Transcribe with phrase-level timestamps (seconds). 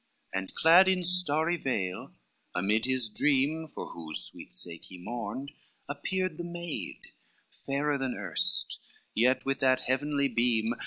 [0.33, 2.15] XCI And clad in starry veil,
[2.55, 5.51] amid his dream, For whose sweet sake he mourned,
[5.87, 7.01] appeared the maid,
[7.51, 8.79] Fairer than erst,
[9.13, 10.73] yet with that heavenly beam.